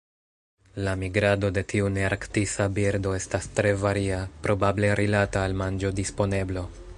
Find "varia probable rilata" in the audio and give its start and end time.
3.83-5.45